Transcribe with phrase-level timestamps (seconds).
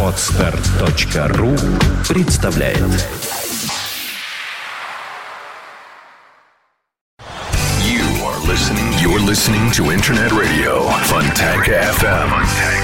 [0.00, 1.56] Отстар.ру
[2.08, 2.78] представляет
[7.80, 8.92] You are listening.
[9.02, 12.30] You're listening to Internet Radio Funtank FM.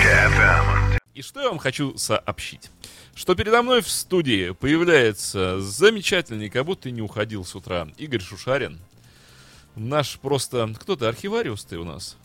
[0.02, 0.98] FM.
[1.14, 2.68] И что я вам хочу сообщить?
[3.14, 8.80] Что передо мной в студии появляется замечательный, как будто не уходил с утра, Игорь Шушарин.
[9.76, 10.74] Наш просто...
[10.80, 12.16] Кто ты, архивариус ты у нас?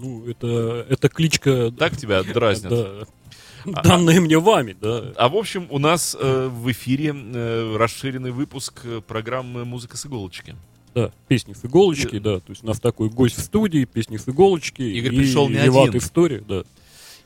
[0.00, 1.72] Ну, это, это кличка...
[1.72, 2.70] Так тебя дразнят?
[2.70, 3.82] Да.
[3.82, 5.12] Данные мне вами, да.
[5.16, 10.06] А в общем, у нас э, в эфире э, расширенный выпуск э, программы «Музыка с
[10.06, 10.54] иголочки».
[10.94, 12.38] Да, песни с иголочки, И- да.
[12.38, 14.82] То есть у нас такой гость в студии, песни с иголочки.
[14.82, 16.00] Игорь и пришел не Виват один.
[16.00, 16.62] история, да.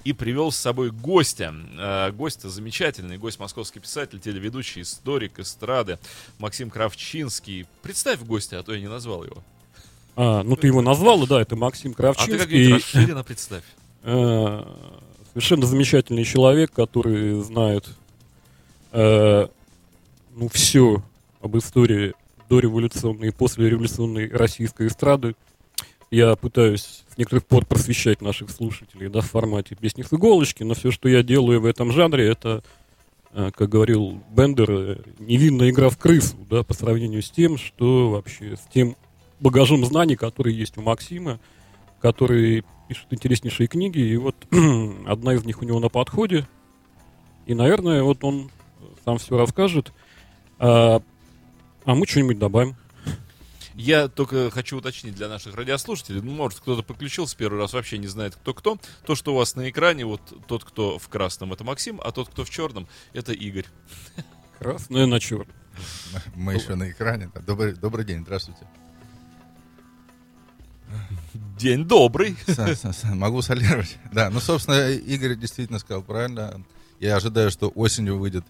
[0.04, 1.54] И привел с собой гостя.
[1.78, 5.98] Э, гость замечательный, гость московский писатель, телеведущий, историк эстрады
[6.38, 7.66] Максим Кравчинский.
[7.82, 9.44] Представь гостя, а то я не назвал его.
[10.14, 12.74] А, ну ты его назвал, да, это Максим А ты как-нибудь Кравчинский.
[12.74, 13.64] расширенно представь.
[14.04, 14.64] Э,
[15.28, 17.86] совершенно замечательный человек, который знает
[18.90, 19.46] э,
[20.34, 21.04] ну все
[21.40, 22.14] об истории
[22.48, 25.36] дореволюционной и послереволюционной российской эстрады.
[26.10, 30.74] Я пытаюсь с некоторых пор просвещать наших слушателей да, в формате песни с иголочки, но
[30.74, 32.64] все, что я делаю в этом жанре, это,
[33.32, 38.56] э, как говорил Бендер, невинная игра в крысу, да, по сравнению с тем, что вообще,
[38.56, 38.96] с тем
[39.42, 41.40] багажом знаний, который есть у Максима,
[42.00, 44.36] который пишет интереснейшие книги, и вот
[45.06, 46.46] одна из них у него на подходе.
[47.46, 48.50] И, наверное, вот он
[49.04, 49.92] сам все расскажет.
[50.58, 51.02] А,
[51.84, 52.76] а мы что-нибудь добавим.
[53.74, 56.20] Я только хочу уточнить для наших радиослушателей.
[56.20, 58.78] Ну, может, кто-то подключился первый раз, вообще не знает, кто кто.
[59.06, 62.28] То, что у вас на экране, вот тот, кто в красном, это Максим, а тот,
[62.28, 63.66] кто в черном, это Игорь.
[64.58, 65.56] Красное на черном.
[66.34, 67.30] Мы еще на экране.
[67.46, 68.66] Добрый, добрый день, здравствуйте.
[71.58, 72.36] День добрый.
[72.46, 73.98] С- с- с- Могу солировать.
[74.12, 76.62] Да, ну, собственно, Игорь действительно сказал правильно.
[77.00, 78.44] Я ожидаю, что осенью выйдет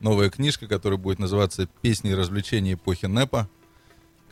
[0.00, 3.48] новая книжка, которая будет называться «Песни и развлечения эпохи НЭПа».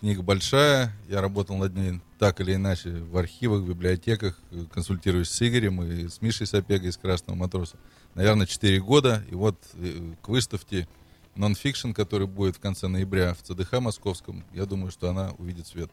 [0.01, 4.39] Книга большая, я работал над ней так или иначе в архивах, в библиотеках,
[4.73, 7.77] консультируюсь с Игорем и с Мишей Сапегой из «Красного матроса».
[8.15, 10.87] Наверное, 4 года, и вот э, к выставке
[11.35, 15.91] нонфикшн, который будет в конце ноября в ЦДХ московском, я думаю, что она увидит свет.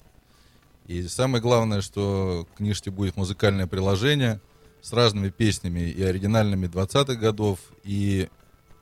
[0.88, 4.42] И самое главное, что к книжке будет музыкальное приложение
[4.82, 8.30] с разными песнями и оригинальными 20-х годов, и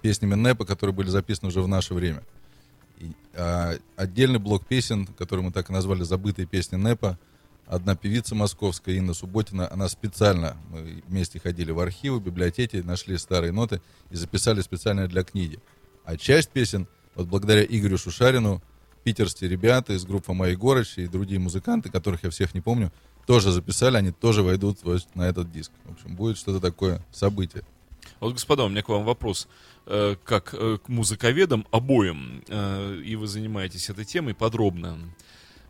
[0.01, 2.23] песнями НЭПа, которые были записаны уже в наше время.
[2.97, 7.19] И, а, отдельный блок песен, который мы так и назвали «Забытые песни НЭПа»,
[7.67, 13.51] одна певица московская, Инна Субботина, она специально, мы вместе ходили в архивы, библиотеки, нашли старые
[13.51, 15.59] ноты и записали специально для книги.
[16.03, 18.61] А часть песен, вот благодаря Игорю Шушарину,
[19.03, 22.91] питерские ребята из группы «Мои горочи» и другие музыканты, которых я всех не помню,
[23.25, 24.79] тоже записали, они тоже войдут
[25.15, 25.71] на этот диск.
[25.85, 27.63] В общем, будет что-то такое событие.
[28.19, 29.47] Вот, господа, у меня к вам вопрос.
[29.85, 34.99] Э, Как э, к музыковедам обоим, э, и вы занимаетесь этой темой подробно.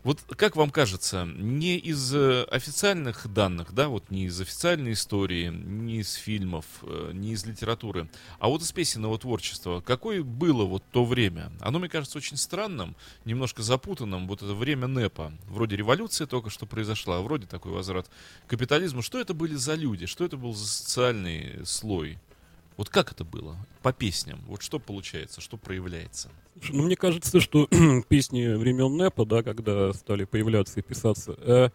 [0.04, 5.50] Вот как вам кажется, не из э, официальных данных, да, вот не из официальной истории,
[5.50, 10.84] не из фильмов, э, не из литературы, а вот из песенного творчества, какое было вот
[10.92, 11.52] то время?
[11.60, 12.96] Оно, мне кажется, очень странным,
[13.26, 15.34] немножко запутанным, вот это время НЭПа.
[15.48, 18.10] Вроде революция только что произошла, вроде такой возврат
[18.48, 19.04] к капитализму.
[19.04, 20.08] Что это были за люди?
[20.08, 22.18] Что это был за социальный слой?
[22.82, 23.58] Вот как это было?
[23.84, 24.40] По песням.
[24.48, 26.30] Вот что получается, что проявляется?
[26.56, 27.68] Слушай, ну, мне кажется, что
[28.10, 31.70] песни времен НЭПа, да, когда стали появляться и писаться, э,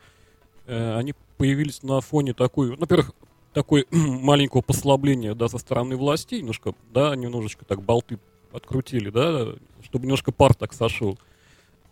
[0.66, 3.12] э, они появились на фоне такой, во-первых,
[3.52, 8.18] такой маленького послабления, да, со стороны властей, немножко, да, немножечко так болты
[8.52, 11.20] открутили, да, чтобы немножко пар так сошел.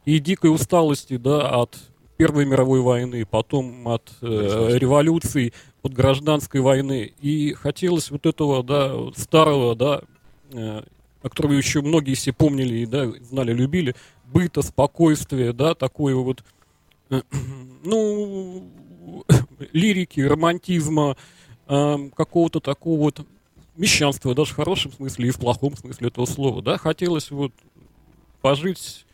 [0.05, 1.79] И дикой усталости, да, от
[2.17, 5.53] Первой мировой войны, потом от э, Гражданской.
[5.85, 7.13] От гражданской войны.
[7.21, 10.01] И хотелось вот этого, да, старого, да,
[10.51, 10.83] э,
[11.23, 16.43] о котором еще многие все помнили и да, знали, любили, быта, спокойствия, да, такое вот,
[17.11, 17.21] э,
[17.85, 18.65] ну,
[19.73, 21.17] лирики, романтизма,
[21.69, 23.27] э, какого-то такого вот
[23.77, 27.53] мещанства, даже в хорошем смысле и в плохом смысле этого слова, да, хотелось вот
[28.41, 29.05] пожить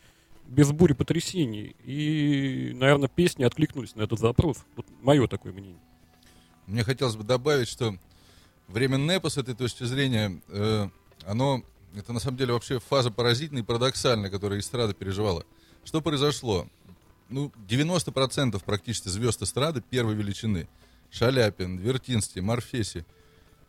[0.47, 1.75] без бури потрясений.
[1.85, 4.65] И, наверное, песни откликнулись на этот запрос.
[4.75, 5.79] Вот мое такое мнение.
[6.71, 7.97] Мне хотелось бы добавить, что
[8.69, 10.87] время НЭПа с этой точки зрения, э,
[11.25, 11.63] оно,
[11.97, 15.43] это на самом деле вообще фаза поразительная и парадоксальная, которую эстрада переживала.
[15.83, 16.65] Что произошло?
[17.27, 20.69] Ну, 90% практически звезд эстрады первой величины.
[21.09, 23.05] Шаляпин, Вертинский, Морфеси,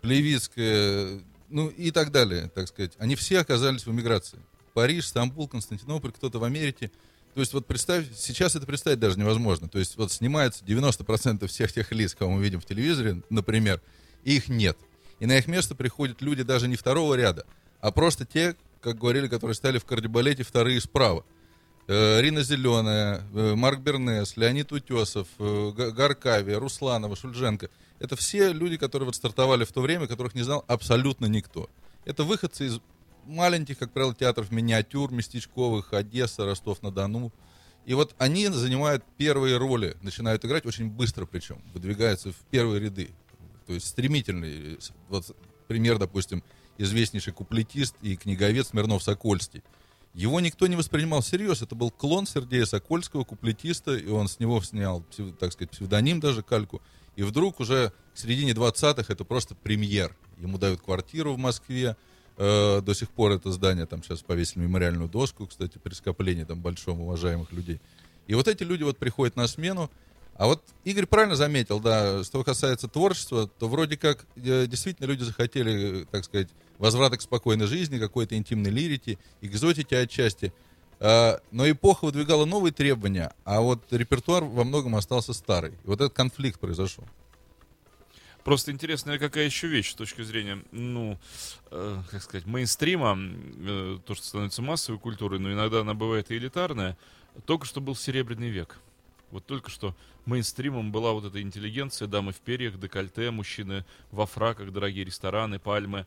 [0.00, 2.93] Плевицкая, ну и так далее, так сказать.
[2.99, 4.38] Они все оказались в эмиграции.
[4.75, 6.93] Париж, Стамбул, Константинополь, кто-то в Америке.
[7.34, 9.69] То есть вот представь, сейчас это представить даже невозможно.
[9.69, 13.81] То есть вот снимается 90% всех тех лиц, кого мы видим в телевизоре, например,
[14.25, 14.76] и их нет.
[15.19, 17.46] И на их место приходят люди даже не второго ряда,
[17.81, 21.25] а просто те, как говорили, которые стали в кардебалете вторые справа.
[21.88, 27.70] Э, Рина Зеленая, э, Марк Бернес, Леонид Утесов, э, Га- Гаркавия, Русланова, Шульженко.
[27.99, 31.70] Это все люди, которые вот стартовали в то время, которых не знал абсолютно никто.
[32.05, 32.81] Это выходцы из
[33.26, 37.32] маленьких, как правило, театров миниатюр, местечковых, Одесса, Ростов-на-Дону.
[37.84, 43.10] И вот они занимают первые роли, начинают играть очень быстро причем, выдвигаются в первые ряды.
[43.66, 44.78] То есть стремительный.
[45.08, 45.36] Вот
[45.66, 46.44] пример, допустим,
[46.78, 49.62] известнейший куплетист и книговед Смирнов Сокольский.
[50.14, 51.62] Его никто не воспринимал всерьез.
[51.62, 55.02] Это был клон Сергея Сокольского, куплетиста, и он с него снял,
[55.38, 56.82] так сказать, псевдоним даже, кальку.
[57.16, 60.14] И вдруг уже к середине 20-х это просто премьер.
[60.38, 61.96] Ему дают квартиру в Москве,
[62.44, 66.60] Э, до сих пор это здание, там сейчас повесили мемориальную доску, кстати, при скоплении там
[66.60, 67.80] большом уважаемых людей.
[68.26, 69.88] И вот эти люди вот приходят на смену,
[70.34, 75.22] а вот Игорь правильно заметил, да, что касается творчества, то вроде как э, действительно люди
[75.22, 76.48] захотели, э, так сказать,
[76.78, 80.52] возврата к спокойной жизни, какой-то интимной лирики, экзотики отчасти.
[80.98, 85.74] А, но эпоха выдвигала новые требования, а вот репертуар во многом остался старый.
[85.84, 87.04] И вот этот конфликт произошел.
[88.44, 91.18] Просто интересная какая еще вещь с точки зрения, ну,
[91.70, 96.36] э, как сказать, мейнстрима, э, то, что становится массовой культурой, но иногда она бывает и
[96.36, 96.98] элитарная.
[97.46, 98.78] Только что был Серебряный век.
[99.30, 99.94] Вот только что
[100.26, 106.06] мейнстримом была вот эта интеллигенция, дамы в перьях, декольте, мужчины во фраках, дорогие рестораны, пальмы.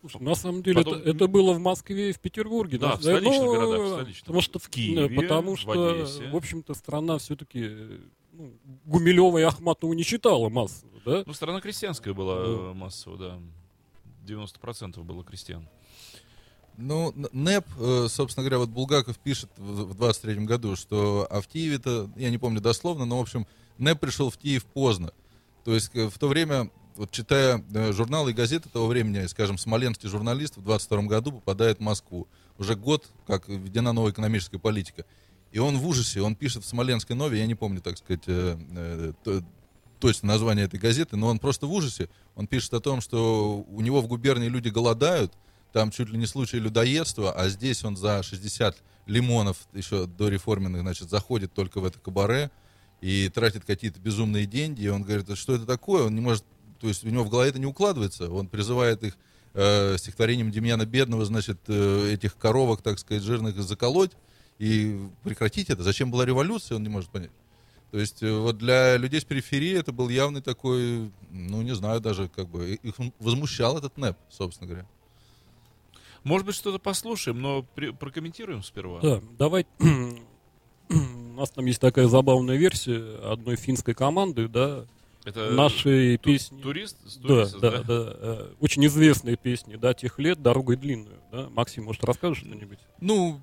[0.00, 2.78] Слушай, на самом деле Потом- это, это было в Москве и в Петербурге.
[2.78, 4.24] Да, да, в столичных но, городах, в столичных.
[4.24, 6.28] Потому что В Киеве, потому в что, Одессе.
[6.30, 8.00] в общем-то, страна все-таки
[8.32, 8.52] ну,
[8.86, 11.22] Гумилева и Ахматову не читала массово, да?
[11.26, 12.70] Ну, страна крестьянская была Ну.
[12.70, 13.38] э, массово, да.
[14.26, 15.66] 90% было крестьян.
[16.76, 21.48] Ну, НЭП, э, собственно говоря, вот Булгаков пишет в в 23 году, что а в
[21.48, 23.46] Киеве-то, я не помню дословно, но, в общем,
[23.78, 25.12] НЭП пришел в Киев поздно.
[25.64, 27.62] То есть э, в то время, вот читая
[27.92, 32.28] журналы и газеты того времени, скажем, смоленский журналист в 22 году попадает в Москву.
[32.58, 35.04] Уже год, как введена новая экономическая политика.
[35.52, 38.24] И он в ужасе, он пишет в Смоленской Нове, я не помню, так сказать,
[40.00, 42.08] точно название этой газеты, но он просто в ужасе.
[42.34, 45.32] Он пишет о том, что у него в губернии люди голодают,
[45.72, 48.76] там чуть ли не случай людоедства, а здесь он за 60
[49.06, 52.50] лимонов еще до реформенных, значит, заходит только в это кабаре
[53.00, 54.82] и тратит какие-то безумные деньги.
[54.82, 56.04] И он говорит, «А что это такое?
[56.04, 56.44] Он не может,
[56.80, 58.30] то есть у него в голове это не укладывается.
[58.30, 59.16] Он призывает их
[59.54, 64.12] э, стихотворением Демьяна Бедного, значит, э, этих коровок, так сказать, жирных заколоть
[64.58, 65.82] и прекратить это.
[65.82, 67.30] Зачем была революция, он не может понять.
[67.90, 72.00] То есть э, вот для людей с периферии это был явный такой, ну не знаю
[72.00, 74.86] даже, как бы, их возмущал этот НЭП, собственно говоря.
[76.22, 79.00] Может быть, что-то послушаем, но при- прокомментируем сперва.
[79.00, 79.66] Да, давай.
[80.88, 80.94] У
[81.34, 84.84] нас там есть такая забавная версия одной финской команды, да,
[85.24, 86.60] Это нашей ту- песни.
[86.60, 86.96] Турист?
[87.06, 91.18] с Да, туристов, да, да, э, Очень известные песни, да, тех лет, дорогой длинную.
[91.32, 91.48] Да?
[91.50, 92.78] Максим, может, расскажешь что-нибудь?
[93.00, 93.40] Ну,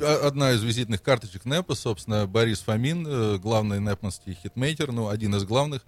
[0.00, 5.44] одна из визитных карточек НЭПа, собственно, Борис Фомин, э, главный нэпманский хитмейкер, ну, один из
[5.44, 5.84] главных,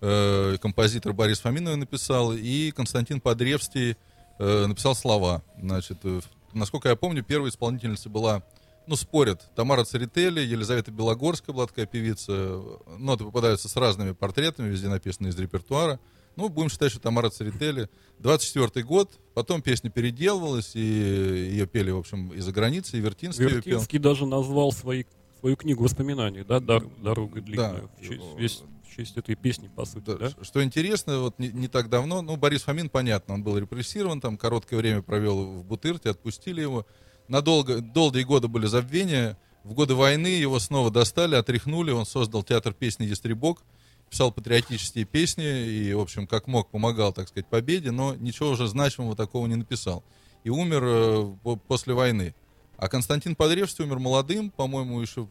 [0.00, 3.96] э, композитор Борис Фомин написал, и Константин Подревский
[4.38, 5.42] э, написал слова.
[5.60, 6.20] Значит, э,
[6.52, 8.42] насколько я помню, первой исполнительницей была,
[8.86, 12.62] ну, спорят, Тамара Церетели, Елизавета Белогорская была такая певица,
[12.98, 15.98] ноты попадаются с разными портретами, везде написано из репертуара.
[16.36, 17.88] Ну, будем считать, что Тамара Церетели.
[18.18, 23.44] 24 год, потом песня переделывалась, и ее пели, в общем, и за границей, и Вертинский.
[23.46, 25.04] Вертинский даже назвал свои,
[25.40, 27.88] свою книгу воспоминаний, да, «Дор- «Дорога длинная», Да.
[27.98, 30.30] в, честь, весь- в честь этой песни, по сути, Да, да?
[30.44, 34.36] Что интересно, вот не, не так давно, ну, Борис Фомин, понятно, он был репрессирован, там
[34.38, 36.86] короткое время провел в Бутырте, отпустили его.
[37.28, 39.36] Надолго, долгие годы были забвения.
[39.64, 43.62] В годы войны его снова достали, отряхнули, он создал театр песни «Ястребок»,
[44.10, 48.66] писал патриотические песни и, в общем, как мог, помогал, так сказать, победе, но ничего уже
[48.66, 50.04] значимого такого не написал.
[50.44, 52.34] И умер э, по- после войны.
[52.76, 55.28] А Константин Подревский умер молодым, по-моему, еще в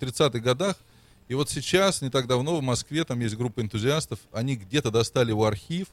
[0.00, 0.76] в 30-х годах.
[1.28, 5.30] И вот сейчас, не так давно, в Москве, там есть группа энтузиастов, они где-то достали
[5.30, 5.88] его архив,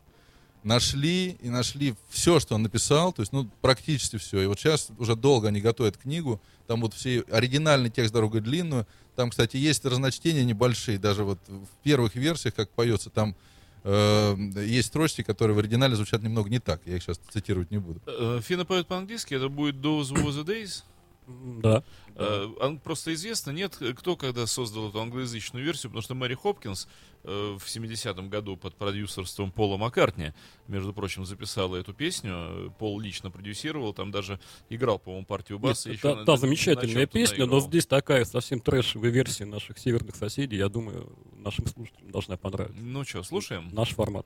[0.64, 4.42] нашли и нашли все, что он написал, то есть, ну, практически все.
[4.42, 8.88] И вот сейчас уже долго они готовят книгу, там вот все оригинальный текст «Дорогой длинную»,
[9.18, 13.36] там, кстати, есть разночтения небольшие, даже вот в первых версиях, как поется, там
[13.84, 17.80] э, есть строчки, которые в оригинале звучат немного не так, я их сейчас цитировать не
[17.80, 18.00] буду.
[18.06, 20.84] Э, Финны поют по-английски, это будет Those were the days.
[21.28, 21.84] Да.
[22.16, 26.88] Э, он просто известно, нет, кто когда создал эту англоязычную версию, потому что Мэри Хопкинс
[27.24, 30.34] э, в 70-м году под продюсерством Пола Маккартни,
[30.68, 35.90] между прочим, записала эту песню, э, Пол лично продюсировал, там даже играл, по-моему, партию баса.
[35.90, 37.68] Нет, та, на- та на- замечательная на песня, но наигрывал.
[37.70, 42.82] здесь такая совсем трэшевая версия наших северных соседей, я думаю, нашим слушателям должна понравиться.
[42.82, 43.70] Ну что, слушаем?
[43.74, 44.26] Наш формат.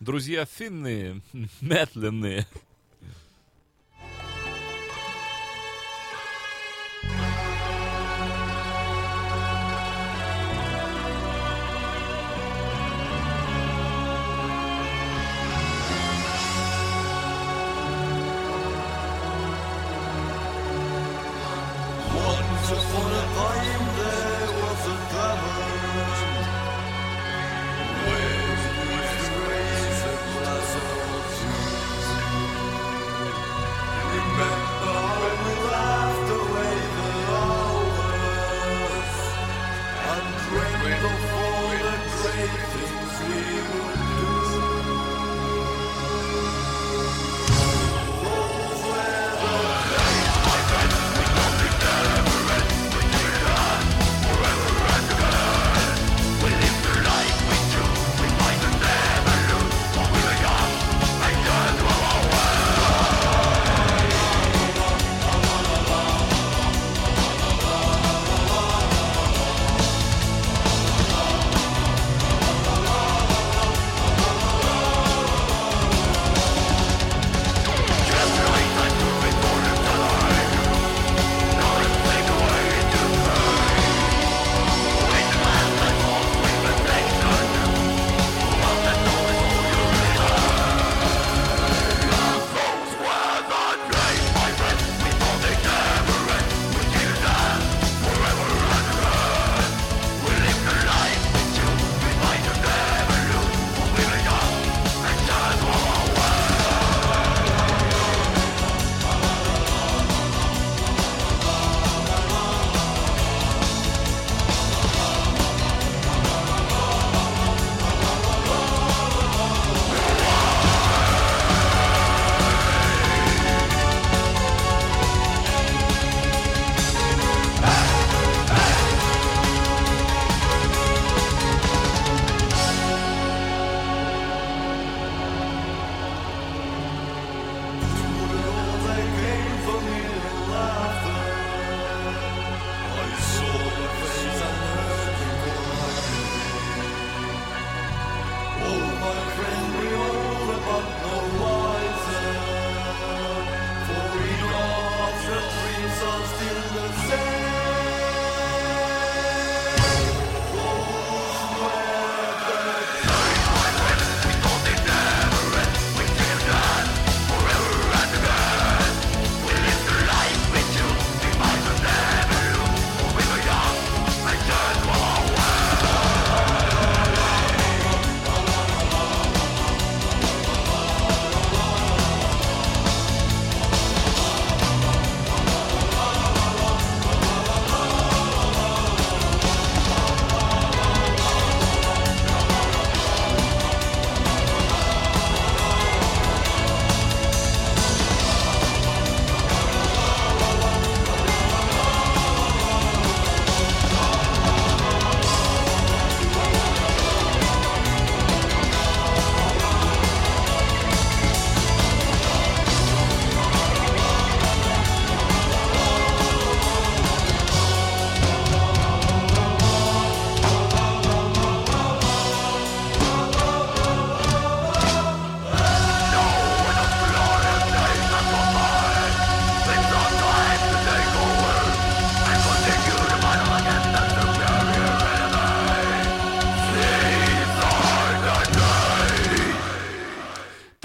[0.00, 1.22] Друзья финны,
[1.60, 2.46] медленные.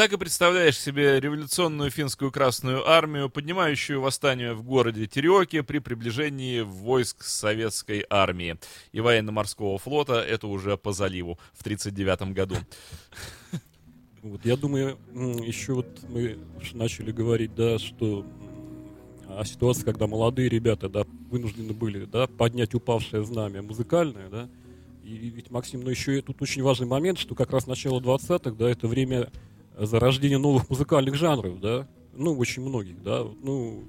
[0.08, 6.62] Так и представляешь себе революционную финскую Красную Армию, поднимающую восстание в городе Тереоке при приближении
[6.62, 8.58] войск советской армии
[8.94, 12.56] и военно-морского флота, это уже по заливу, в 1939 году.
[14.22, 14.98] Вот, я думаю,
[15.46, 16.40] еще вот мы
[16.72, 18.26] начали говорить, да, что
[19.28, 24.50] о ситуации, когда молодые ребята, да, вынуждены были, да, поднять упавшее знамя музыкальное, да,
[25.04, 28.52] и ведь, Максим, ну еще и тут очень важный момент, что как раз начало 20-х,
[28.52, 29.30] да, это время
[29.86, 33.86] зарождения новых музыкальных жанров, да, ну, очень многих, да, ну,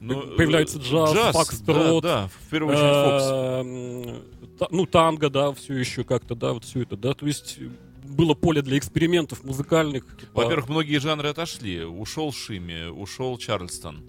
[0.00, 4.58] Но, э, Появляется джаз, фокстрот, Да, да, в первую очередь Фокс.
[4.58, 7.68] Та- ну, танго, да, все еще как-то, да, вот все это, да, то есть э,
[8.04, 10.04] было поле для экспериментов музыкальных.
[10.32, 11.84] Во-первых, многие жанры отошли.
[11.84, 14.02] Ушел Шими, ушел Чарльстон.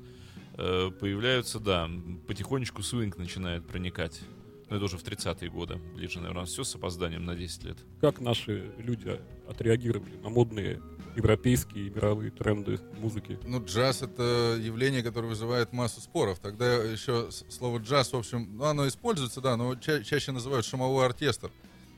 [0.58, 1.90] Э, Появляются, да,
[2.28, 4.22] потихонечку свинг начинает проникать.
[4.70, 5.76] Ну, это уже в 30-е годы.
[5.96, 7.78] Ближе, наверное, все с опозданием на 10 лет.
[8.00, 10.82] как наши люди отреагировали на модные
[11.16, 13.38] европейские и мировые тренды музыки.
[13.46, 16.40] Ну, джаз— это явление, которое вызывает массу споров.
[16.40, 21.06] Тогда еще слово джаз, в общем, ну, оно используется, да, но ча- чаще называют шумовой
[21.06, 21.52] оркестр.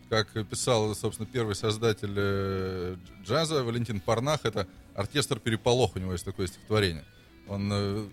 [0.10, 6.12] Как писал, собственно, первый создатель э, дж- джаза Валентин Парнах, это оркестр переполох, у него
[6.12, 7.06] есть такое стихотворение.
[7.48, 8.06] Он, э,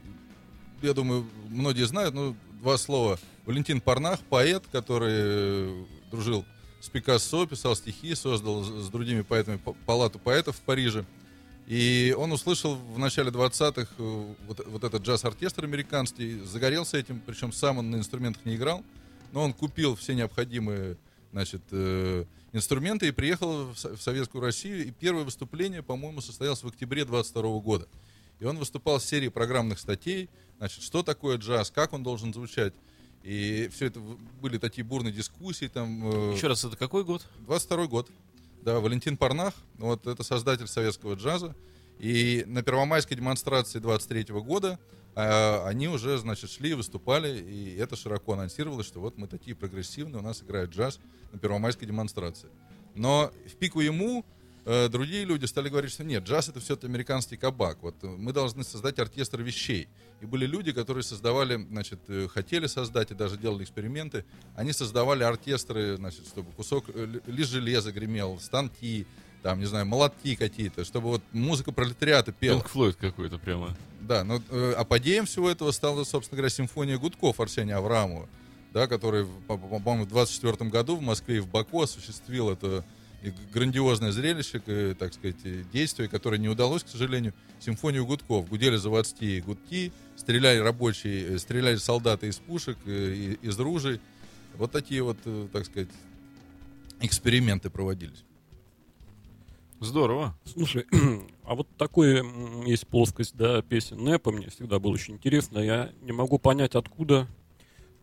[0.82, 3.18] я думаю, многие знают, ну, два слова.
[3.46, 6.44] Валентин Парнах, поэт, который э, дружил
[6.80, 11.04] с Пикассо, писал стихи, создал с другими поэтами палату поэтов в Париже.
[11.66, 17.52] И он услышал в начале 20-х э, вот, вот этот джаз-оркестр американский, загорелся этим, причем
[17.52, 18.82] сам он на инструментах не играл,
[19.30, 20.96] но он купил все необходимые
[21.30, 24.86] значит, э, инструменты и приехал в, в Советскую Россию.
[24.86, 27.86] И первое выступление, по-моему, состоялось в октябре 22 года.
[28.40, 32.72] И он выступал с серией программных статей, значит, что такое джаз, как он должен звучать.
[33.22, 34.00] И все это
[34.40, 35.66] были такие бурные дискуссии.
[35.66, 37.26] Там, э, Еще раз, это какой год?
[37.46, 38.08] 22 год.
[38.62, 41.54] Да, Валентин Парнах, вот это создатель советского джаза.
[41.98, 44.78] И на первомайской демонстрации 23 года
[45.14, 50.18] а, они уже, значит, шли, выступали, и это широко анонсировалось, что вот мы такие прогрессивные,
[50.18, 51.00] у нас играет джаз
[51.32, 52.48] на первомайской демонстрации.
[52.94, 54.24] Но в пику ему
[54.64, 57.78] э, другие люди стали говорить, что нет, джаз это все-таки американский кабак.
[57.82, 59.88] Вот э, мы должны создать оркестр вещей.
[60.20, 64.24] И были люди, которые создавали, значит, э, хотели создать и даже делали эксперименты.
[64.56, 69.06] Они создавали оркестры, значит, чтобы кусок ли- лишь железа гремел, станки,
[69.42, 72.56] там, не знаю, молотки какие-то, чтобы вот музыка пролетариата пела.
[72.58, 73.74] Пинк Флойд какой-то прямо.
[74.02, 78.28] Да, но э, апогеем всего этого стала, собственно говоря, симфония гудков Арсения Аврамова,
[78.74, 82.50] да, который, в- по- по- по-моему, в 24 году в Москве и в Баку осуществил
[82.50, 82.84] это
[83.52, 88.48] грандиозное зрелище, э, так сказать, э, действие, которое не удалось, к сожалению, симфонию гудков.
[88.48, 94.00] Гудели заводские гудки, стреляли рабочие, э, стреляли солдаты из пушек, из ружей.
[94.56, 95.18] Вот такие вот,
[95.52, 95.88] так сказать,
[97.00, 98.24] эксперименты проводились.
[99.80, 100.36] Здорово.
[100.44, 100.86] Слушай,
[101.44, 102.22] а вот такой
[102.66, 105.58] есть плоскость, да, песен Нэпа, мне всегда было очень интересно.
[105.58, 107.26] Я не могу понять, откуда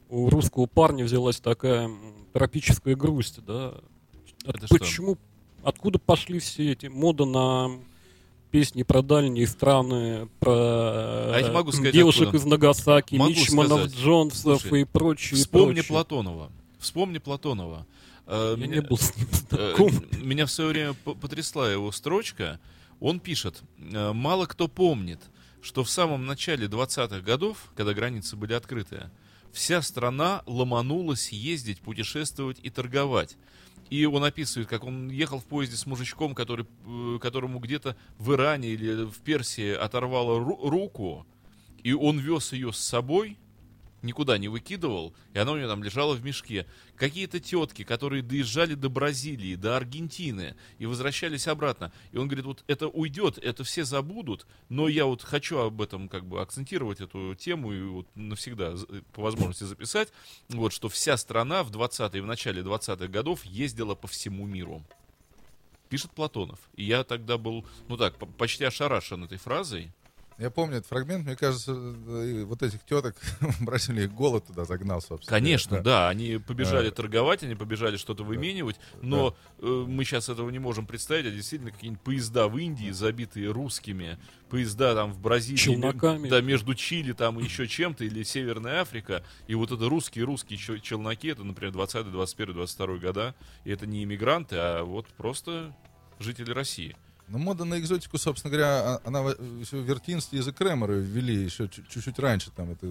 [0.10, 1.90] у русского парня взялась такая
[2.34, 3.76] тропическая грусть, да.
[4.56, 4.78] Это что?
[4.78, 5.18] почему,
[5.64, 7.80] откуда пошли все эти мода на
[8.52, 10.52] песни про дальние страны, про
[11.36, 12.38] А я могу сказать, девушек откуда.
[12.38, 13.96] из Нагасаки, Могу Мичманов, сказать.
[13.98, 15.38] Джонсов Слушай, и прочее.
[15.40, 15.88] и Вспомни прочее.
[15.90, 16.52] Платонова.
[16.80, 17.86] Вспомни Платонова.
[18.26, 19.92] Э, Я меня- не был с ним Э, знаком.
[20.22, 22.60] Меня в свое время по- потрясла его строчка.
[23.00, 25.20] Он пишет, «Э, мало кто помнит,
[25.62, 29.10] что в самом начале 20-х годов, когда границы были открыты,
[29.52, 33.36] вся страна ломанулась ездить, путешествовать и торговать.
[33.90, 38.34] И он описывает, как он ехал в поезде с мужичком, который, э, которому где-то в
[38.34, 41.26] Иране или в Персии оторвало ру- руку,
[41.84, 43.38] и он вез ее с собой,
[44.08, 46.66] никуда не выкидывал, и она у него там лежала в мешке.
[46.96, 51.92] Какие-то тетки, которые доезжали до Бразилии, до Аргентины и возвращались обратно.
[52.12, 56.10] И он говорит, вот это уйдет, это все забудут, но я вот хочу об этом
[56.10, 60.12] как бы акцентировать эту тему и вот навсегда з- по возможности записать,
[60.50, 64.84] вот что вся страна в 20-е, в начале 20-х годов ездила по всему миру.
[65.90, 66.60] Пишет Платонов.
[66.76, 69.92] И я тогда был, ну так, по- почти ошарашен этой фразой.
[70.38, 75.02] Я помню этот фрагмент, мне кажется, э, вот этих теток в Бразилии голод туда загнал,
[75.02, 75.36] собственно.
[75.36, 76.10] Конечно, говоря, да.
[76.10, 76.92] они побежали А.
[76.92, 81.72] торговать, они побежали что-то выменивать, но э, мы сейчас этого не можем представить, а действительно
[81.72, 84.20] какие-нибудь поезда в Индии, забитые русскими,
[84.50, 86.30] поезда там в Бразилии, Челноками.
[86.30, 90.78] да, между Чили там и еще чем-то, или Северная Африка, и вот это русские-русские чел-
[90.80, 95.76] челноки, это, например, 20 21 22 года, и это не иммигранты, а вот просто
[96.20, 96.96] жители России.
[97.30, 99.22] Ну, мода на экзотику, собственно говоря, а- она
[99.72, 102.88] Вертинский и Кремеры ввели еще чуть- чуть-чуть раньше, там, это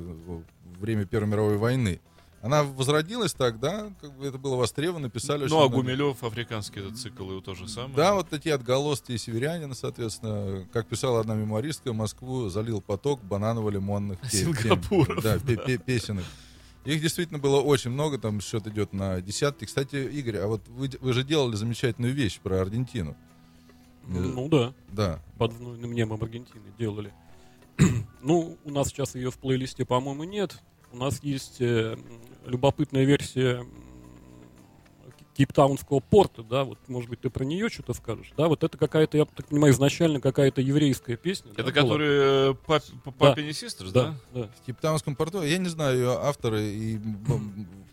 [0.79, 2.01] время Первой мировой войны.
[2.43, 5.77] Она возродилась так, да, как бы это было востребовано, писали Ну, а много.
[5.77, 7.97] Гумилев, африканский этот цикл, и то же самое.
[7.97, 14.21] Да, вот такие отголоски и северянина, соответственно, как писала одна мемуаристка, Москву залил поток бананово-лимонных
[14.21, 14.55] пе- тем.
[14.55, 15.23] Сингапуров.
[15.25, 16.25] Да, пе- песенок.
[16.85, 19.65] Их действительно было очень много, там счет идет на десятки.
[19.65, 23.17] Кстати, Игорь, а вот вы, вы же делали замечательную вещь про Аргентину.
[24.07, 24.73] Ну да.
[24.89, 25.21] Да.
[25.39, 27.13] под небом Аргентины делали.
[28.23, 30.63] ну, у нас сейчас ее в плейлисте, по-моему, нет.
[30.93, 31.97] У нас есть э,
[32.47, 33.67] любопытная версия
[35.37, 39.19] Кейптаунского порта, да, вот, может быть, ты про нее что-то скажешь, да, вот это какая-то,
[39.19, 41.53] я так понимаю, изначально какая-то еврейская песня.
[41.55, 41.83] да, Это была?
[41.83, 42.83] которые пап,
[43.19, 44.17] Папини Систерс, да?
[44.33, 44.51] Да, да.
[44.61, 46.99] В Кейптаунском порту, я не знаю ее автора, и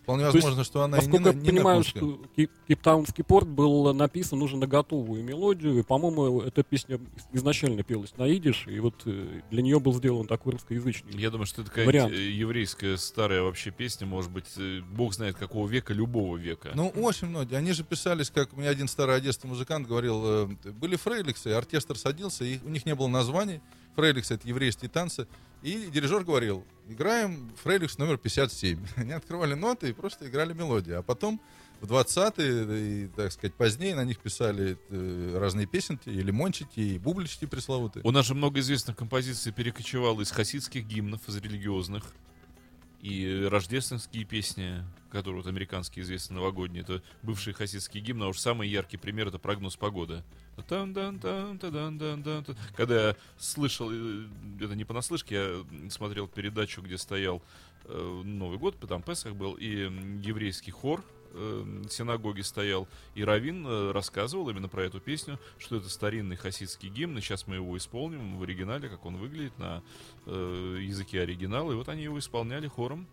[0.03, 3.23] вполне То есть, возможно, что она и не, я не понимаю, на что Кей- Кейптаунский
[3.23, 6.99] порт был написан уже на готовую мелодию, и, по-моему, эта песня
[7.33, 11.11] изначально пелась на идиш, и вот э, для нее был сделан такой русскоязычный.
[11.17, 15.67] Я думаю, что это э, еврейская старая вообще песня, может быть, э, бог знает какого
[15.67, 16.71] века, любого века.
[16.73, 17.55] Ну, очень многие.
[17.55, 22.45] Они же писались, как мне один старый одесский музыкант говорил, э, были фрейликсы, оркестр садился,
[22.45, 23.61] и у них не было названий.
[23.95, 25.27] Фрейликсы— это еврейские танцы.
[25.61, 28.85] И дирижер говорил, играем фрейликс номер 57.
[28.97, 30.93] Они открывали ноты и просто играли мелодии.
[30.93, 31.41] А потом
[31.81, 36.99] в 20-е, и, так сказать, позднее на них писали э, разные песенки, и лимончики, и
[36.99, 38.03] бублички пресловутые.
[38.05, 42.03] У нас же много известных композиций перекочевало из хасидских гимнов, из религиозных.
[43.03, 48.69] И рождественские песни, которые вот американские известные новогодние, это бывшие хасидские гимны, а уж самый
[48.69, 50.23] яркий пример это прогноз погоды.
[50.69, 52.55] Там-дан-там, та-дан-дан-дан, та.
[52.77, 54.25] Когда я слышал, э,
[54.61, 57.41] это не понаслышке, я смотрел передачу, где стоял
[57.83, 59.69] э, Новый год, там Песах был, и
[60.23, 65.89] еврейский хор э, синагоги стоял, и Равин э, рассказывал именно про эту песню, что это
[65.89, 69.83] старинный хасидский гимн, и сейчас мы его исполним в оригинале, как он выглядит на
[70.25, 73.07] э, языке оригинала, и вот они его исполняли хором.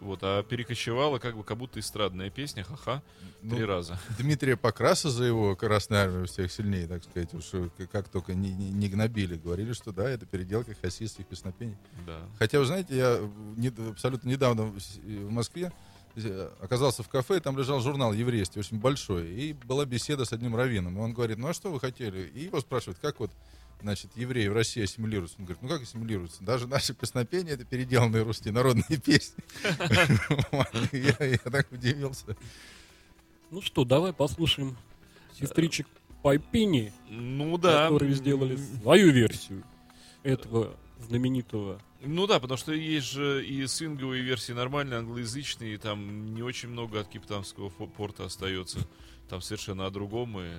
[0.00, 3.00] Вот, а перекочевала как бы как будто эстрадная песня, ха-ха,
[3.42, 3.96] Ну, три раза.
[4.18, 8.52] Дмитрия Покраса за его Красную Армию всех сильнее, так сказать, уж э, как только не,
[8.52, 9.36] не, не гнобили.
[9.36, 11.76] Говорили, что да, это переделка хасидских песнопений.
[12.04, 12.18] Да.
[12.40, 13.20] Хотя, вы знаете, я
[13.56, 15.72] не- абсолютно недавно в Москве
[16.60, 20.54] оказался в кафе, и там лежал журнал еврейский, очень большой, и была беседа с одним
[20.56, 22.30] раввином, и он говорит, ну а что вы хотели?
[22.34, 23.30] И его спрашивают, как вот,
[23.82, 25.36] значит, евреи в России ассимилируются?
[25.38, 26.42] Он говорит, ну как ассимилируются?
[26.42, 29.42] Даже наши песнопения— это переделанные русские народные песни.
[30.92, 32.36] Я так удивился.
[33.50, 34.76] Ну что, давай послушаем
[35.38, 35.86] сестричек
[36.22, 37.84] Пайпини, Ну да.
[37.84, 39.62] которые сделали свою версию
[40.22, 41.80] этого знаменитого.
[42.00, 46.68] Ну да, потому что есть же и свинговые версии нормальные, англоязычные, и там не очень
[46.68, 48.78] много от Кейптаунского фо- порта остается.
[49.28, 50.38] Там совершенно о другом.
[50.38, 50.50] И...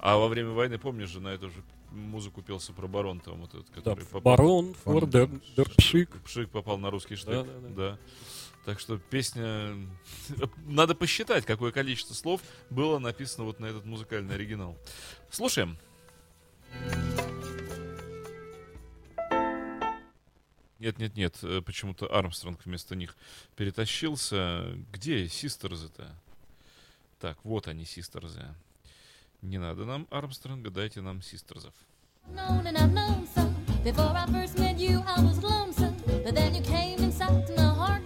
[0.00, 3.54] А во время войны, помнишь же, на эту же музыку пелся про барон там вот
[3.54, 6.10] этот, Да, который попал- барон, фор, дер, дер пшик.
[6.24, 7.34] Пшик попал на русский штык.
[7.34, 7.98] Да, да, да.
[8.66, 9.74] Так что песня...
[10.66, 14.76] Надо посчитать, какое количество слов было написано вот на этот музыкальный оригинал.
[15.30, 15.78] Слушаем.
[20.78, 23.16] Нет, нет, нет, почему-то Армстронг вместо них
[23.56, 24.64] перетащился.
[24.92, 26.14] Где Систерзы-то?
[27.18, 28.54] Так, вот они, Систерзы.
[29.42, 31.74] Не надо нам Армстронга, дайте нам Систерзов.
[33.84, 35.96] Before I first met you, I was lonesome.
[36.24, 37.14] But then you came and
[37.56, 38.04] my heart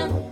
[0.00, 0.29] ocean.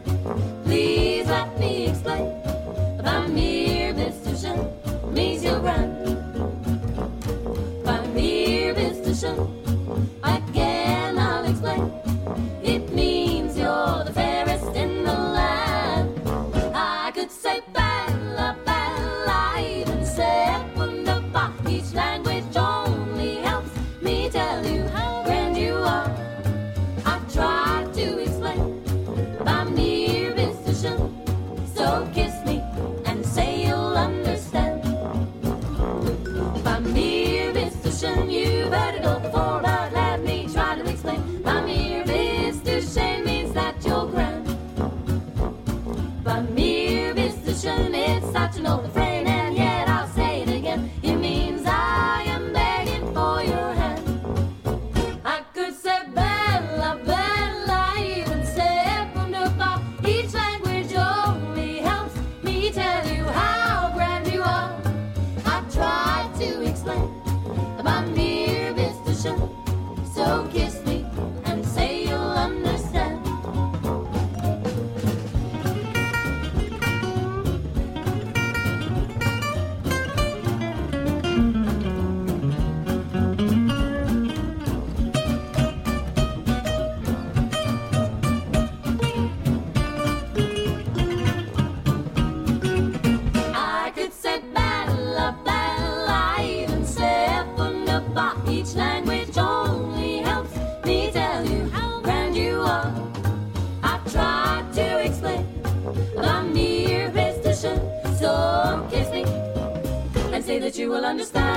[111.08, 111.48] Understand.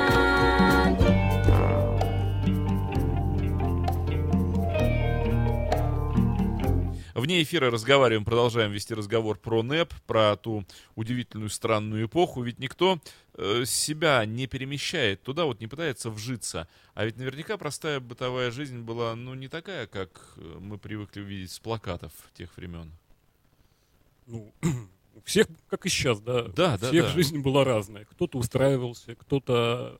[7.14, 12.42] Вне эфира разговариваем, продолжаем вести разговор про НЭП, про ту удивительную странную эпоху.
[12.42, 13.00] Ведь никто
[13.36, 16.68] э, себя не перемещает туда, вот не пытается вжиться.
[16.96, 21.52] А ведь наверняка простая бытовая жизнь была, ну, не такая, как э, мы привыкли видеть
[21.52, 22.92] с плакатов тех времен.
[24.26, 24.52] Ну,
[25.24, 26.44] всех, как и сейчас, да.
[26.44, 27.12] Да, у да, всех да.
[27.12, 28.06] жизнь была разная.
[28.06, 30.00] Кто-то устраивался, кто-то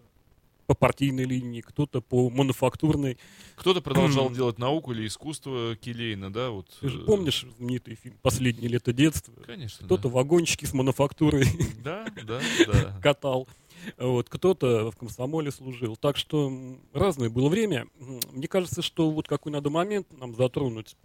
[0.72, 3.18] по партийной линии, кто-то по мануфактурной.
[3.56, 6.68] Кто-то продолжал делать науку или искусство Келейна, да, вот.
[6.80, 9.34] Ты же э, помнишь знаменитый фильм «Последнее лето детства»?
[9.46, 10.10] Конечно, Кто-то да.
[10.16, 11.46] вагончики с мануфактурой
[11.84, 13.00] Да, да, да.
[13.04, 13.50] катал.
[13.98, 15.98] Вот, кто-то в комсомоле служил.
[15.98, 17.88] Так что разное было время.
[18.32, 20.96] Мне кажется, что вот какой надо момент нам затронуть,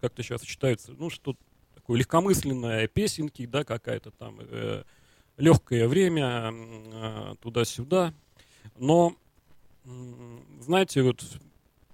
[0.00, 1.34] как-то сейчас считается, ну, что
[1.88, 4.38] такое легкомысленное песенки, да, какая-то там
[5.38, 8.12] легкое время а, туда-сюда.
[8.76, 9.16] Но,
[10.60, 11.24] знаете, вот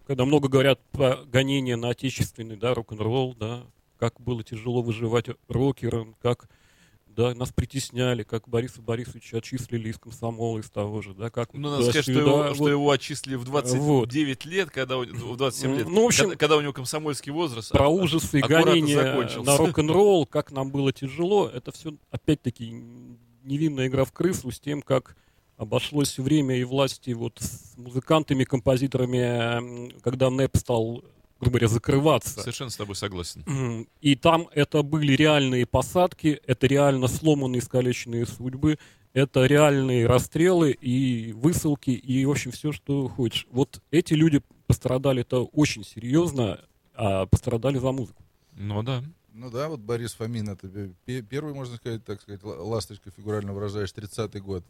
[0.04, 3.62] когда много говорят про гонение на отечественный, да, рок-н-ролл, да,
[3.96, 6.48] как было тяжело выживать рокерам, как
[7.14, 11.52] да, нас притесняли, как Бориса Борисовича отчислили из комсомола, из того же, да, как...
[11.52, 12.70] Ну, надо сказать, что его, туда-сюда, что вот.
[12.70, 16.60] его отчислили в 29 лет, когда в 27 лет, Ну, в общем, когда, когда у
[16.60, 17.70] него комсомольский возраст.
[17.70, 22.70] про а- ужасы и аккуратно гонения на рок-н-ролл, как нам было тяжело, это все, опять-таки,
[23.44, 25.16] невинная игра в крысу с тем, как
[25.56, 31.04] обошлось время и власти вот с музыкантами, композиторами, когда НЭП стал,
[31.44, 32.40] грубо говоря, закрываться.
[32.40, 33.86] Совершенно с тобой согласен.
[34.00, 38.78] И там это были реальные посадки, это реально сломанные, искалеченные судьбы,
[39.12, 43.46] это реальные расстрелы и высылки, и, в общем, все, что хочешь.
[43.50, 46.60] Вот эти люди пострадали-то очень серьезно,
[46.94, 48.22] а пострадали за музыку.
[48.52, 49.02] Ну да.
[49.32, 50.68] Ну да, вот Борис Фомин, это
[51.04, 54.64] пе- первый, можно сказать, так сказать, ла- ласточка, фигурально выражаясь, 30-й год.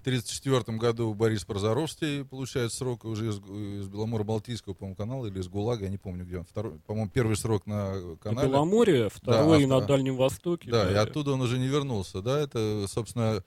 [0.00, 5.48] В 1934 году Борис Прозоровский получает срок уже из, из Беломора-Балтийского, по-моему, канала или из
[5.48, 6.44] ГУЛАГа, я не помню где он.
[6.44, 8.48] Второй, по-моему, первый срок на На канале.
[8.48, 10.70] Беломорье, второй а на вто- Дальнем Востоке.
[10.70, 13.44] Да, и оттуда он уже не вернулся, да, это, собственно,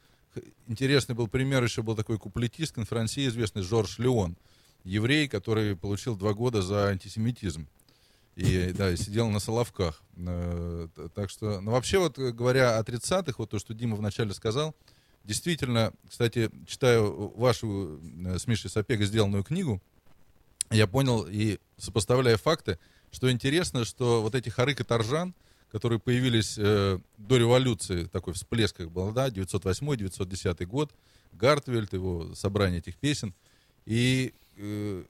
[0.68, 4.38] интересный был пример, еще был такой куплетист, конферансье известный, Жорж Леон,
[4.84, 7.68] еврей, который получил два года за антисемитизм.
[8.36, 10.04] И, да, и сидел на Соловках.
[10.18, 14.34] Э, Так что, ну, вообще, вот, э, говоря о 30-х, вот то, что Дима вначале
[14.34, 14.76] сказал,
[15.24, 19.82] действительно, кстати, читаю вашу э, с Мишей Сапега сделанную книгу,
[20.72, 22.80] я понял и сопоставляя факты,
[23.12, 25.34] что интересно, что вот эти хоры каторжан,
[25.72, 30.94] которые появились э, до революции, такой всплеск их был, да, 908-910 год,
[31.32, 33.34] Гартвельд, его собрание этих песен,
[33.86, 35.04] и э,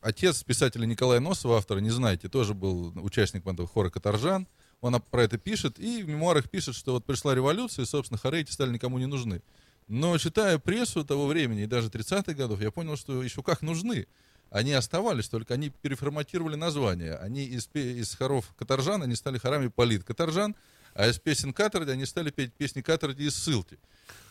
[0.00, 4.46] отец писателя Николая Носова, автора, не знаете, тоже был участник этого хора каторжан,
[4.84, 8.18] он об- про это пишет, и в мемуарах пишет, что вот пришла революция, и, собственно,
[8.18, 9.40] хоры эти стали никому не нужны.
[9.88, 14.06] Но читая прессу того времени, и даже 30-х годов, я понял, что еще как нужны.
[14.50, 17.14] Они оставались, только они переформатировали название.
[17.16, 20.54] Они из, из хоров каторжан, они стали хорами полит каторжан,
[20.94, 23.78] а из песен каторги они стали петь песни каторги из ссылки.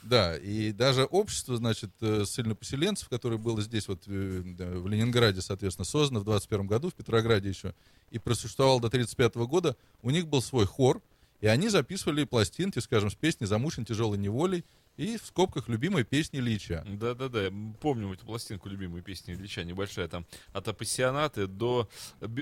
[0.02, 5.86] Да, и даже общество, значит, э, ссыльнопоселенцев, которое было здесь вот э, в Ленинграде, соответственно,
[5.86, 7.73] создано в 21 году, в Петрограде еще,
[8.12, 11.02] и просуществовало до 35 года, у них был свой хор,
[11.43, 14.63] и они записывали пластинки, скажем, с песней «Замучен тяжелой неволей»
[14.95, 16.86] и в скобках любимой песни Ильича.
[16.88, 17.51] Да-да-да,
[17.82, 21.89] помню эту пластинку, любимую песню Ильича, небольшая там, от апассионаты до...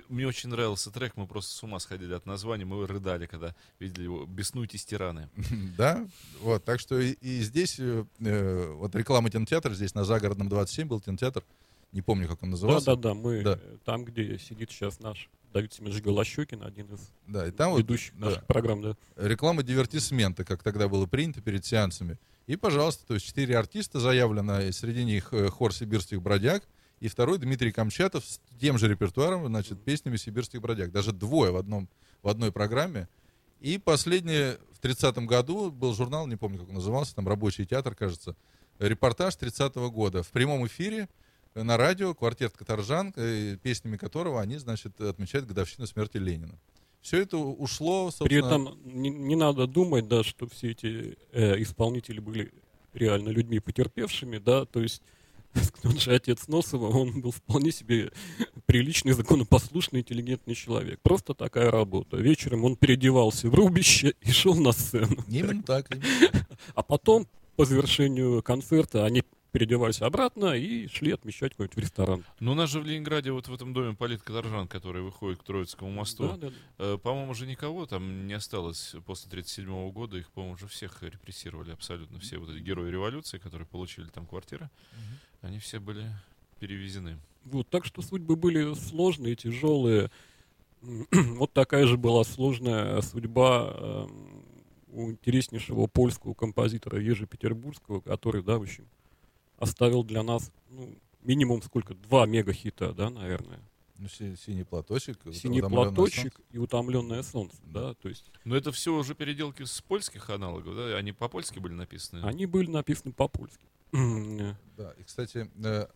[0.07, 4.03] Мне очень нравился трек, мы просто с ума сходили от названия, мы рыдали, когда видели
[4.03, 5.31] его «Беснуйтесь, тираны».
[5.77, 6.05] Да,
[6.39, 10.87] вот, так что и, и здесь, э, э, вот реклама кинотеатра, здесь на Загородном 27
[10.87, 11.43] был кинотеатр,
[11.91, 12.85] не помню, как он назывался.
[12.87, 13.59] Да-да-да, мы Да.
[13.61, 17.79] э, там, где сидит сейчас наш Давид Семенович Голощекин, один из Да, и там вот,
[17.79, 18.95] ведущих да, наших программ, да.
[19.17, 22.17] реклама дивертисмента, как тогда было принято перед сеансами.
[22.47, 26.63] И, пожалуйста, то есть четыре артиста заявлено, и среди них э, хор сибирских бродяг,
[27.01, 30.91] и второй Дмитрий Камчатов с тем же репертуаром, значит, песнями сибирских бродяг.
[30.91, 31.89] Даже двое в, одном,
[32.21, 33.09] в одной программе.
[33.59, 37.95] И последнее, в 30-м году был журнал, не помню, как он назывался, там «Рабочий театр»,
[37.95, 38.35] кажется,
[38.79, 40.23] репортаж 30-го года.
[40.23, 41.09] В прямом эфире
[41.55, 46.57] на радио квартет «Каторжан», э, песнями которого они, значит, отмечают годовщину смерти Ленина.
[47.01, 48.27] Все это ушло, собственно...
[48.27, 52.53] При этом не, не надо думать, да, что все эти э, исполнители были
[52.93, 55.01] реально людьми потерпевшими, да, то есть
[55.81, 58.11] тот же отец Носова, он был вполне себе
[58.65, 60.99] приличный, законопослушный, интеллигентный человек.
[61.01, 62.17] Просто такая работа.
[62.17, 65.17] Вечером он переодевался в рубище и шел на сцену.
[65.27, 65.91] Именно так.
[65.91, 66.47] именно.
[66.75, 72.23] А потом, по завершению концерта, они переодевались обратно и шли отмечать какой-нибудь ресторан.
[72.39, 75.91] Ну, у нас же в Ленинграде, вот в этом доме политкоторжан, который выходит к Троицкому
[75.91, 76.53] мосту, Да, да, да.
[76.79, 80.17] э, по-моему, уже никого там не осталось после 1937 года.
[80.17, 82.19] Их, по-моему, уже всех репрессировали абсолютно.
[82.19, 84.69] Все вот эти герои революции, которые получили там квартиры,
[85.41, 86.05] они все были
[86.59, 87.17] перевезены.
[87.43, 90.09] Вот, так что судьбы были сложные, тяжелые.
[91.11, 94.45] Вот такая же была сложная судьба эм,
[94.87, 98.87] у интереснейшего польского композитора Ежи Петербургского, который, да, в общем,
[99.61, 103.59] оставил для нас, ну, минимум сколько, два мега-хита, да, наверное.
[103.97, 105.19] Ну, си- синий платочек.
[105.31, 106.41] «Синий «Утомлённое платочек» солнце.
[106.51, 110.97] и «Утомленное солнце», да, то есть Но это все уже переделки с польских аналогов, да?
[110.97, 112.25] Они по-польски были написаны?
[112.25, 113.65] они были написаны по-польски.
[114.77, 115.87] Да, и, кстати, э,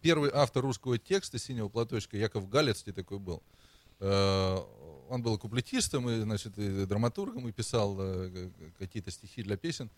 [0.00, 3.42] первый автор русского текста «Синего платочка» Яков Галецкий такой был.
[3.98, 4.58] Э,
[5.08, 9.90] Он был куплетистом, и, значит, и драматургом, и писал э, какие-то стихи для песен.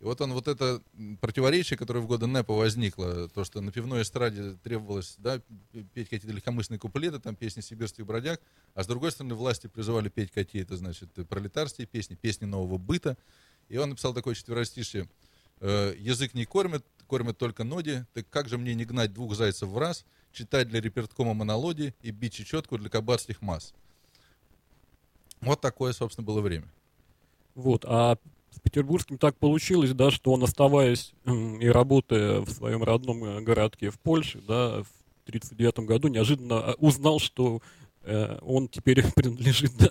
[0.00, 0.82] И вот он вот это
[1.20, 5.42] противоречие, которое в годы НЭПа возникло, то, что на пивной эстраде требовалось да,
[5.92, 8.40] петь какие-то легкомысленные куплеты, там песни сибирских бродяг,
[8.72, 13.18] а с другой стороны власти призывали петь какие-то, значит, пролетарские песни, песни нового быта.
[13.68, 15.06] И он написал такое четверостишье.
[15.60, 18.06] Э, язык не кормит, кормят только ноги.
[18.14, 22.10] Так как же мне не гнать двух зайцев в раз, читать для реперткома монологи и
[22.10, 23.74] бить чечетку для кабацких масс?
[25.42, 26.72] Вот такое, собственно, было время.
[27.54, 28.16] Вот, а
[28.50, 33.90] с Петербургским так получилось, да, что он, оставаясь и работая в своем родном э, городке
[33.90, 34.90] в Польше, да, в
[35.26, 37.60] 1939 году неожиданно э, узнал, что
[38.02, 39.90] э, он теперь принадлежит да,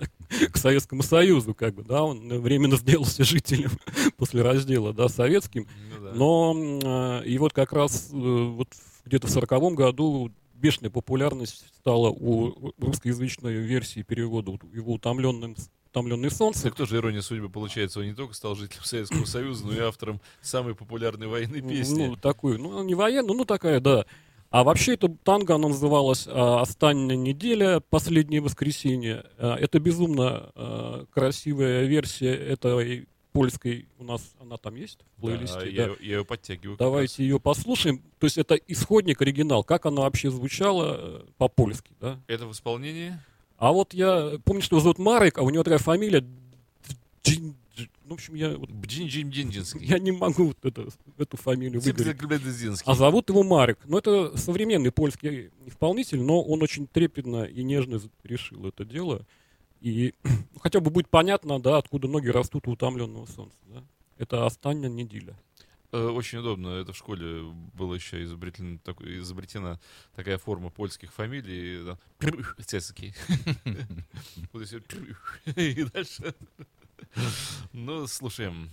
[0.51, 3.71] к Советскому Союзу, как бы, да, он временно сделался жителем
[4.17, 5.67] после раздела, да, советским,
[5.97, 6.11] Ну да.
[6.13, 8.67] но э, и вот как раз э, вот
[9.05, 15.55] где-то в сороковом году бешеная популярность стала у русскоязычной версии перевода его утомленным
[15.89, 16.63] утомленный солнце.
[16.63, 17.99] Так тоже ирония судьбы получается.
[17.99, 22.07] Он не только стал жителем Советского Союза, но и автором самой популярной военной песни.
[22.07, 24.05] Ну, такую, ну, не военную, ну, такая, да.
[24.51, 27.81] А вообще это танго, она называлась а, «Останняя неделя.
[27.81, 29.25] Последнее воскресенье».
[29.37, 35.27] А, это безумно а, красивая версия этой польской, у нас она там есть в Да,
[35.27, 35.91] плейлисте, я, да.
[35.99, 36.77] я ее подтягиваю.
[36.77, 38.01] Давайте ее послушаем.
[38.17, 42.19] То есть это исходник, оригинал, как она вообще звучала э, по-польски, да.
[42.27, 43.19] Это в исполнении?
[43.59, 46.25] А вот я помню, что его зовут Марек, а у него такая фамилия
[47.23, 47.55] Джин-
[48.05, 48.69] Ну, в общем, я, вот,
[49.81, 52.17] я не могу вот это- эту фамилию выговорить.
[52.91, 53.77] А зовут его Марек.
[53.85, 59.25] Ну, это современный польский исполнитель, но он очень трепетно и нежно решил это дело.
[59.81, 63.57] И ну, хотя бы будет понятно, да, откуда ноги растут у утомленного солнца.
[63.67, 63.83] Да?
[64.17, 65.37] Это останняя неделя.
[65.91, 66.67] Э, Очень удобно.
[66.79, 69.79] Это в школе было еще изобретено, такой- изобретена
[70.15, 71.83] такая форма польских фамилий.
[71.83, 71.97] да.
[75.93, 76.35] Дальше.
[77.73, 78.69] Ну, слушаем.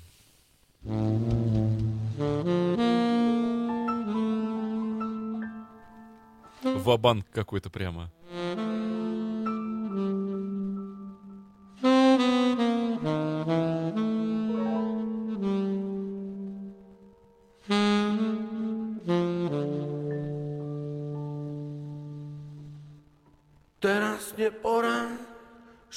[6.63, 8.11] Вабанк какой-то прямо.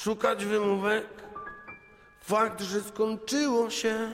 [0.04, 1.06] Szukać wymówek.
[2.20, 4.12] Fakt, że skończyło się.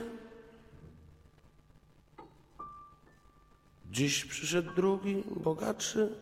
[3.91, 6.15] Dziś przyszedł drugi, bogatszy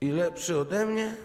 [0.00, 1.16] i lepszy ode mnie.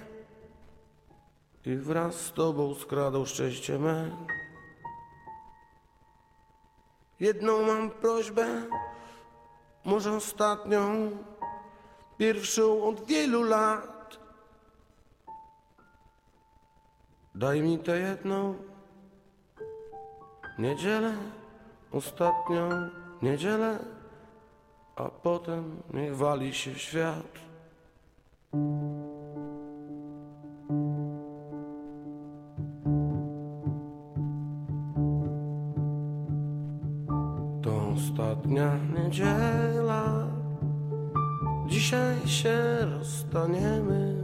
[1.66, 4.26] I wraz z tobą skradał szczęście me.
[7.20, 8.64] Jedną mam prośbę,
[9.86, 11.12] może ostatnią,
[12.18, 13.99] pierwszą od wielu lat.
[17.40, 18.56] Daj mi tę jedną
[20.58, 21.14] niedzielę,
[21.92, 22.70] ostatnią
[23.22, 23.80] niedzielę,
[24.96, 27.40] a potem niech wali się świat.
[37.64, 40.28] To ostatnia niedziela,
[41.68, 44.19] dzisiaj się rozstaniemy.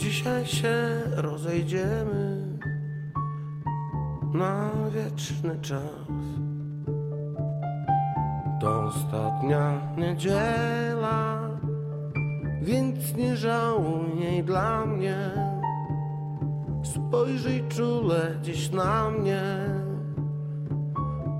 [0.00, 2.58] Dzisiaj się rozejdziemy
[4.34, 6.10] na wieczny czas.
[8.60, 11.50] To ostatnia niedziela,
[12.62, 15.16] więc nie żałuj jej dla mnie.
[16.82, 19.42] Spojrzyj czule dziś na mnie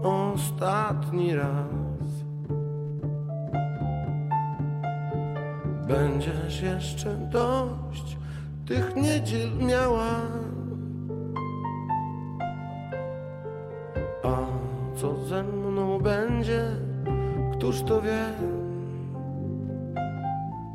[0.02, 2.10] ostatni raz.
[5.88, 8.19] Będziesz jeszcze dość
[8.70, 10.10] tych niedziel miała.
[14.24, 14.36] A
[14.96, 16.66] co ze mną będzie,
[17.52, 18.24] Któż to wie?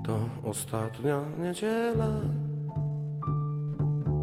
[0.03, 0.19] To
[0.49, 2.11] ostatnia niedziela.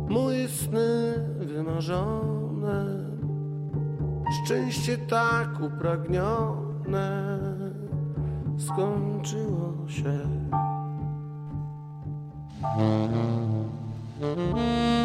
[0.09, 2.85] Moje sny wymarzone,
[4.45, 7.39] szczęście tak upragnione
[8.59, 10.18] skończyło się.
[14.23, 15.02] Música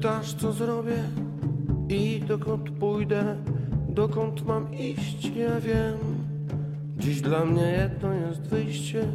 [0.00, 0.96] Pytasz, co zrobię
[1.88, 3.36] i dokąd pójdę,
[3.88, 5.98] dokąd mam iść, ja wiem.
[6.98, 9.06] Dziś dla mnie jedno jest wyjście,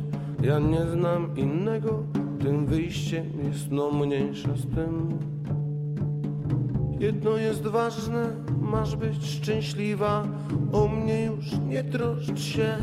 [0.44, 2.04] ja nie znam innego.
[2.40, 5.20] Tym wyjściem jest no mniejsza z tym.
[7.00, 8.28] Jedno jest ważne,
[8.62, 10.28] masz być szczęśliwa,
[10.72, 12.78] o mnie już nie troszcz się.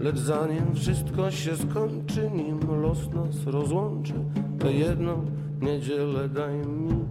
[0.00, 4.14] Lecz zanim wszystko się skończy, nim los nas rozłączy,
[4.58, 7.08] to jedną niedzielę daj mi.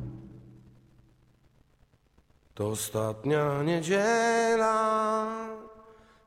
[2.53, 5.27] To ostatnia niedziela,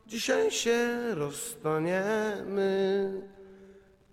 [0.07, 3.13] dzisiaj się rozstaniemy,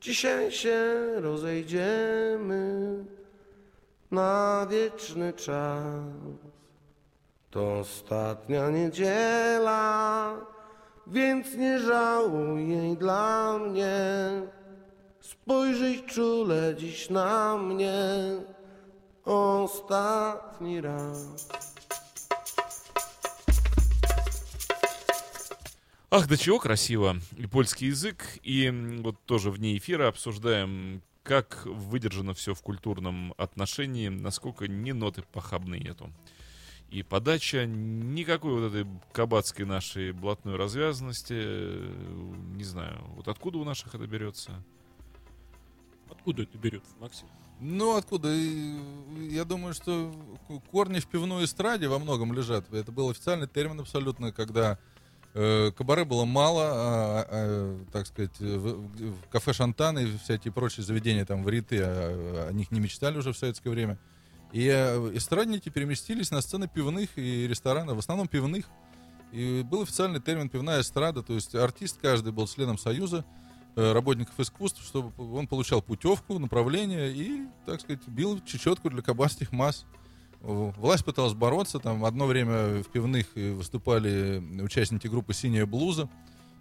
[0.01, 0.79] dzisiaj się
[1.15, 3.05] rozejdziemy
[4.11, 5.83] na wieczny czas.
[7.49, 10.35] To ostatnia niedziela,
[11.07, 13.97] więc nie żałuj jej dla mnie.
[15.27, 18.01] Spojrzyj czule dziś na mnie
[19.25, 21.49] ostatni raz.
[26.09, 27.15] Ах, до чего красиво.
[27.37, 28.71] И польский язык, и
[29.03, 35.81] вот тоже вне эфира обсуждаем, как выдержано все в культурном отношении, насколько ни ноты похабные
[35.81, 36.09] нету.
[36.89, 41.93] И подача никакой вот этой кабацкой нашей блатной развязанности, э,
[42.55, 44.63] не знаю, вот откуда у наших это берется?
[46.09, 47.27] Откуда это берется, Максим?
[47.59, 48.29] Ну, откуда?
[48.29, 50.13] Я думаю, что
[50.71, 52.71] корни в пивной эстраде во многом лежат.
[52.71, 54.77] Это был официальный термин абсолютно, когда
[55.33, 60.85] э, кабаре было мало, а, а, так сказать, в, в кафе Шантан и всякие прочие
[60.85, 63.97] заведения там в Риты, а, о них не мечтали уже в советское время.
[64.51, 68.65] И э, эстрадники переместились на сцены пивных и ресторанов, в основном пивных.
[69.31, 73.46] И был официальный термин пивная эстрада, то есть артист каждый был членом союза э,
[73.77, 79.85] работников искусств, чтобы он получал путевку, направление и, так сказать, бил чечетку для кабацких масс.
[80.41, 86.09] Власть пыталась бороться, там одно время в пивных э, выступали участники группы «Синяя блуза»,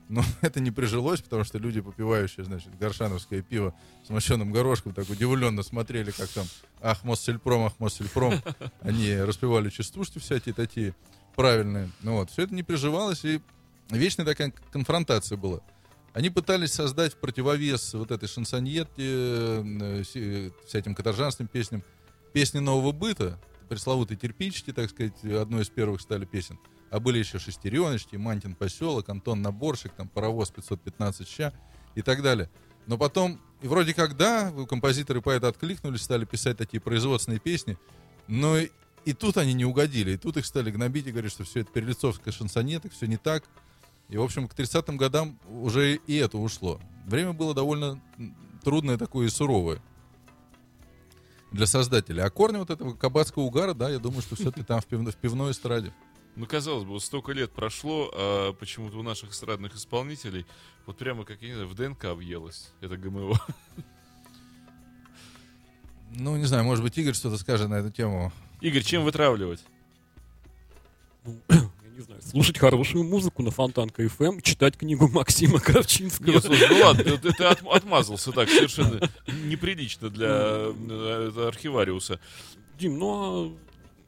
[0.08, 5.08] но это не прижилось, потому что люди, попивающие, значит, горшановское пиво с мощеным горошком, так
[5.08, 6.46] удивленно смотрели, как там
[6.80, 8.34] «Ах, Моссельпром, ах, Моссельпром».
[8.80, 10.94] Они распевали частушки всякие такие
[11.34, 11.90] правильные.
[12.02, 13.40] Ну вот, все это не приживалось, и
[13.90, 15.60] вечная такая конфронтация была.
[16.16, 20.02] Они пытались создать противовес вот этой шансоньете, э,
[20.66, 21.82] всяким каторжанским песням,
[22.32, 23.38] песни нового быта,
[23.68, 26.58] пресловутые терпички, так сказать, одной из первых стали песен.
[26.90, 31.52] А были еще шестереночки, Мантин поселок, Антон Наборщик, там паровоз 515 ща
[31.94, 32.48] и так далее.
[32.86, 37.76] Но потом, и вроде как да, композиторы поэты откликнулись, стали писать такие производственные песни,
[38.26, 38.70] но и,
[39.04, 41.70] и тут они не угодили, и тут их стали гнобить и говорить, что все это
[41.72, 43.44] перелицовская шансонеток, все не так.
[44.08, 46.80] И, в общем, к 30-м годам уже и это ушло.
[47.06, 48.00] Время было довольно
[48.62, 49.80] трудное такое и суровое
[51.52, 52.24] для создателя.
[52.24, 55.16] А корни вот этого кабацкого угара, да, я думаю, что все-таки там в, пивно- в
[55.16, 55.92] пивной эстраде.
[56.36, 60.46] Ну, казалось бы, вот столько лет прошло, а почему-то у наших эстрадных исполнителей
[60.84, 63.40] вот прямо, как я не знаю, в ДНК въелось это ГМО.
[66.14, 68.32] Ну, не знаю, может быть, Игорь что-то скажет на эту тему.
[68.60, 69.60] Игорь, чем вытравливать?
[71.96, 76.32] Не знаю, слушать хорошую музыку на Фонтанка FM, читать книгу Максима Кравчинского.
[76.32, 79.00] Нет, слушай, ну ладно, ты, ты от- отмазался так, совершенно
[79.46, 82.20] неприлично для э, архивариуса.
[82.78, 83.56] Дим, ну а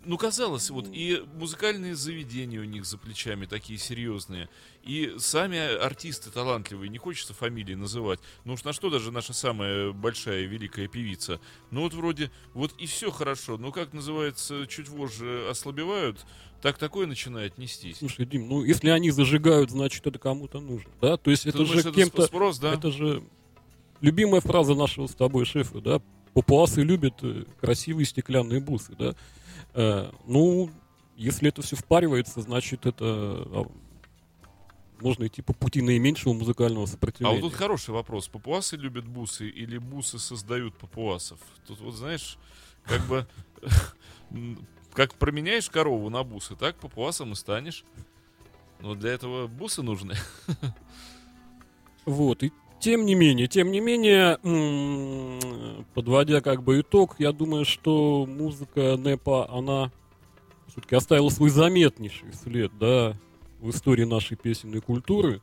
[0.05, 4.49] ну, казалось, вот и музыкальные заведения у них за плечами такие серьезные,
[4.89, 9.93] и сами артисты талантливые, не хочется фамилии называть, ну уж на что даже наша самая
[9.93, 11.41] большая великая певица.
[11.71, 16.25] Ну вот вроде, вот и все хорошо, но как называется, чуть вожжи ослабевают,
[16.63, 17.99] так такое начинает нестись.
[17.99, 21.19] Слушай, Дим, ну если они зажигают, значит это кому-то нужно, да?
[21.19, 22.23] То есть Ты это думаешь, же кем-то...
[22.23, 22.73] спрос, да?
[22.73, 23.23] Это же
[24.01, 26.01] любимая фраза нашего с тобой шефа, да?
[26.33, 29.15] Папуасы любят э, красивые стеклянные бусы, да?
[29.75, 30.71] Э, ну,
[31.15, 33.67] если это все впаривается, значит это а,
[35.01, 37.41] можно идти по пути наименьшего музыкального А сопротивления.
[37.41, 38.29] вот тут хороший вопрос.
[38.29, 41.39] Папуасы любят бусы или бусы создают папуасов?
[41.67, 42.39] Тут вот знаешь,
[42.85, 43.27] как бы
[44.93, 47.85] как променяешь корову на бусы, так папуасом и станешь.
[48.81, 50.15] Но для этого бусы нужны.
[52.05, 54.39] Вот, и тем не менее, тем не менее,
[55.95, 59.91] подводя как бы итог, я думаю, что музыка Непа, она
[60.69, 63.17] все-таки оставила свой заметнейший след, да,
[63.61, 65.41] в истории нашей песенной культуры,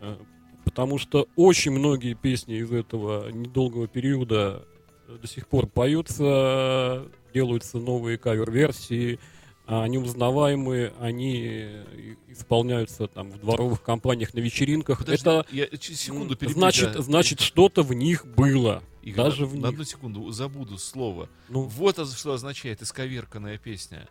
[0.00, 0.16] э,
[0.64, 4.66] потому что очень многие песни из этого недолгого периода
[5.08, 9.18] до сих пор поются, делаются новые кавер-версии,
[9.66, 11.82] а они узнаваемые, они
[12.28, 15.00] исполняются там в дворовых компаниях на вечеринках.
[15.00, 17.02] Подожди, Это я секунду перебью значит, тебя.
[17.02, 18.82] значит, что-то в них было.
[19.02, 19.66] Игорь, даже на, в на них.
[19.68, 21.28] одну секунду забуду слово.
[21.48, 24.08] Ну, Вот что означает исковерканная песня.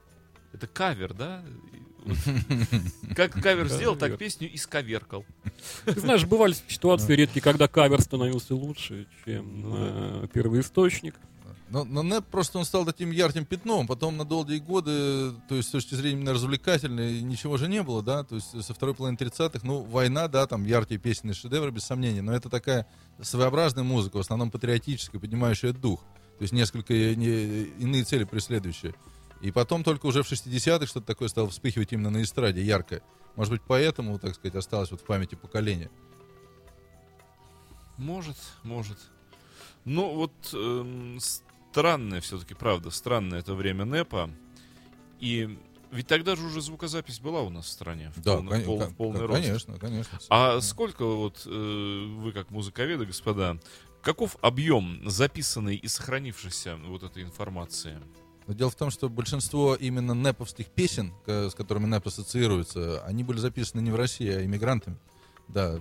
[0.53, 1.43] Это кавер, да?
[3.15, 5.25] Как кавер сделал, так песню исковеркал.
[5.85, 11.15] ты знаешь, бывали ситуации редкие, когда кавер становился лучше, чем Ну э, первоисточник.
[11.69, 15.67] Но, но НЭП просто он стал таким ярким пятном, потом на долгие годы, то есть
[15.67, 19.17] с точки зрения именно развлекательной, ничего же не было, да, то есть со второй половины
[19.17, 22.87] 30-х, ну, война, да, там яркие песенные шедевры, без сомнения, но это такая
[23.21, 25.99] своеобразная музыка, в основном патриотическая, поднимающая дух,
[26.37, 28.93] то есть несколько не- иные цели преследующие.
[29.41, 33.01] И потом только уже в 60-х что-то такое стало вспыхивать именно на эстраде, яркое.
[33.35, 35.91] Может быть, поэтому, так сказать, осталось вот в памяти поколения.
[37.97, 38.97] Может, может.
[39.85, 44.29] Ну, вот эм, странное все-таки, правда, странное это время НЭПа.
[45.19, 45.57] И
[45.91, 48.11] ведь тогда же уже звукозапись была у нас в стране.
[48.15, 49.41] В Да, полный, кон- пол- в полный кон- рост.
[49.41, 50.19] конечно, конечно.
[50.29, 53.57] А сколько вот э, вы, как музыковеды, господа,
[54.01, 57.99] каков объем записанной и сохранившейся вот этой информации?
[58.47, 63.81] Дело в том, что большинство именно неповских песен, с которыми НЭП ассоциируется, они были записаны
[63.81, 64.97] не в России, а иммигрантами.
[65.49, 65.79] Да,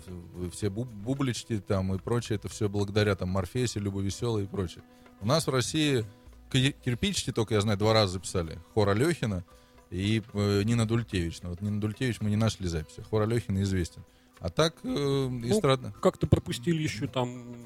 [0.52, 4.82] все бу- бублички там и прочее, это все благодаря там Морфесе, Любо Веселой и прочее.
[5.20, 6.04] У нас в России
[6.52, 8.58] ки- кирпичики только, я знаю, два раза записали.
[8.74, 9.44] Хор Алехина
[9.90, 11.42] и э, Нина Дультевич.
[11.42, 13.02] Но вот Нина Дультевич мы не нашли записи.
[13.02, 14.04] Хор Алехина известен.
[14.40, 15.92] А так, э, эстрадно.
[16.02, 17.56] Как-то пропустили еще там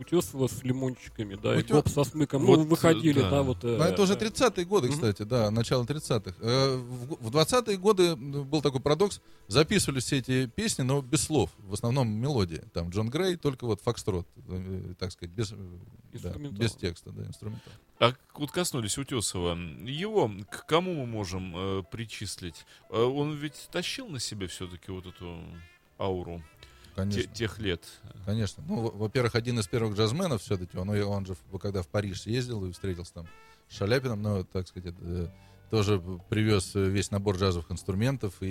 [0.00, 2.44] Утесова с лимончиками, да, и Утё- Гоп со смыком.
[2.46, 3.30] Вот, ну, выходили, да.
[3.30, 3.62] да, вот...
[3.64, 4.94] э, Ну, это уже 30-е годы, Мгм.
[4.96, 6.34] кстати, да, начало 30-х.
[6.40, 9.20] Э, В в 20-е годы был такой парадокс.
[9.48, 11.50] Записывались все эти песни, но без слов.
[11.58, 12.62] В основном мелодии.
[12.72, 15.56] Там Джон Грей, только вот фокстрот, э, так сказать, без, э,
[16.22, 17.72] да, без текста, да, инструментал.
[18.00, 19.56] А вот коснулись Утесова.
[19.84, 22.64] Его к кому мы можем э, причислить?
[22.90, 25.38] Э, он ведь тащил на себе все-таки вот эту
[25.98, 27.82] ауру те- Конечно, тех лет.
[28.24, 28.62] конечно.
[28.68, 32.64] Ну, во- во-первых, один из первых джазменов все-таки, он, он же, когда в Париж съездил
[32.66, 33.26] и встретился там
[33.68, 35.28] с Шаляпином, ну, так сказать, э,
[35.70, 38.46] тоже привез весь набор джазовых инструментов и,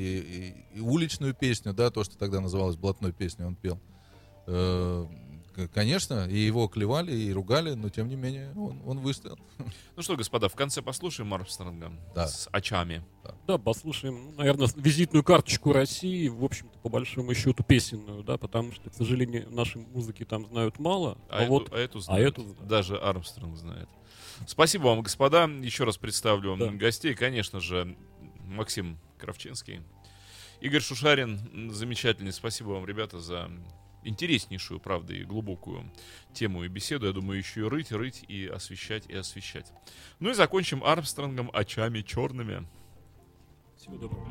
[0.74, 3.80] и- и уличную песню, да, то, что тогда называлось блатной песней, он пел.
[4.46, 5.06] Э,
[5.74, 9.38] Конечно, и его клевали, и ругали, но тем не менее он, он выстоял.
[9.96, 12.28] Ну что, господа, в конце послушаем Армстронга Да.
[12.28, 13.04] с очами.
[13.48, 18.72] Да, послушаем, ну, наверное, визитную карточку России, в общем-то, по большому счету, песенную, да, потому
[18.72, 22.28] что, к сожалению, нашей музыки там знают мало, А, а, эту, вот а эту знает.
[22.34, 22.68] эту знает.
[22.68, 23.88] Даже Армстронг знает.
[24.48, 25.46] Спасибо вам, господа.
[25.46, 26.72] Еще раз представлю Да.
[26.72, 27.14] гостей.
[27.14, 27.96] Конечно же,
[28.46, 29.82] Максим Кравчинский.
[30.62, 32.32] Игорь Шушарин, замечательный.
[32.34, 33.52] Спасибо вам, ребята, за
[34.04, 35.92] интереснейшую, правда, и глубокую
[36.34, 37.08] тему и беседу.
[37.08, 39.72] Я думаю, еще и рыть, рыть, и освещать, и освещать.
[40.20, 42.68] Ну и закончим Армстронгом очами черными.
[43.78, 44.28] всего доброго.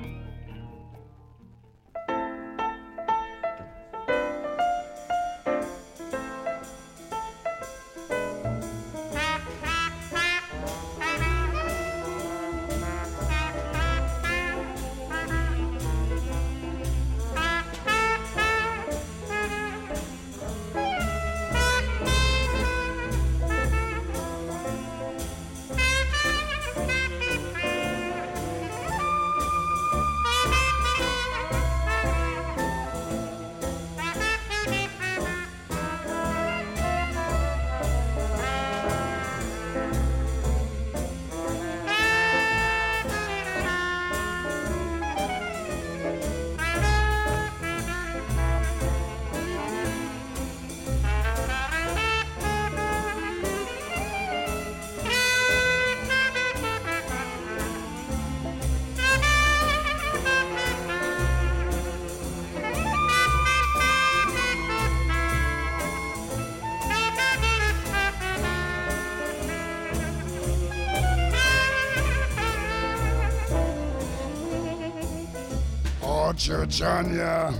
[76.45, 77.55] Oh,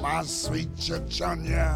[0.00, 1.74] my sweet Churchanya,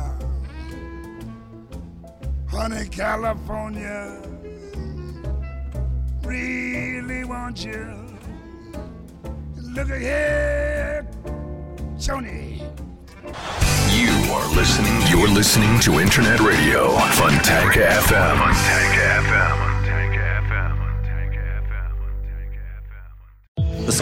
[2.48, 4.22] honey, California,
[6.22, 7.96] really want you.
[9.74, 11.08] Look ahead,
[12.00, 12.62] Tony.
[13.90, 15.02] You are listening.
[15.10, 18.36] You're listening to Internet Radio, Funtank FM.
[18.36, 18.94] Funtank
[19.26, 19.51] FM.